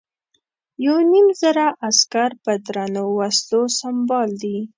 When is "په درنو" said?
2.43-3.03